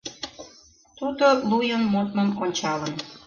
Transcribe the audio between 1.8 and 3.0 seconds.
модмым ончалын